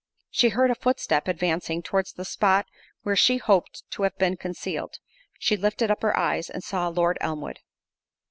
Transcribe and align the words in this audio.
She 0.31 0.49
heard 0.49 0.71
a 0.71 0.81
footstep 0.81 1.27
advancing 1.27 1.83
towards 1.83 2.13
the 2.13 2.25
spot 2.25 2.65
where 3.03 3.15
she 3.15 3.37
hoped 3.37 3.83
to 3.91 4.01
have 4.01 4.17
been 4.17 4.35
concealed; 4.35 4.95
she 5.37 5.55
lifted 5.55 5.91
up 5.91 6.01
her 6.01 6.17
eyes, 6.17 6.49
and 6.49 6.63
saw 6.63 6.87
Lord 6.87 7.19
Elmwood. 7.21 7.59